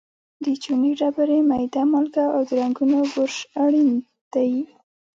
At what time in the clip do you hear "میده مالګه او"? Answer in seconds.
1.49-2.41